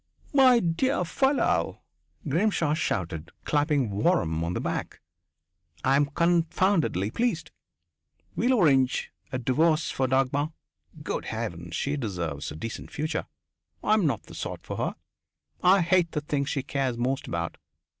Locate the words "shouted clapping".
2.73-3.91